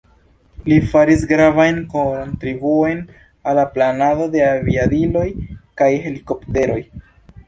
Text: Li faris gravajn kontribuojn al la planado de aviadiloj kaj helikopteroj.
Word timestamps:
Li 0.71 0.77
faris 0.91 1.25
gravajn 1.31 1.75
kontribuojn 1.91 3.03
al 3.51 3.59
la 3.59 3.65
planado 3.75 4.25
de 4.37 4.41
aviadiloj 4.47 5.27
kaj 5.83 5.91
helikopteroj. 6.07 6.79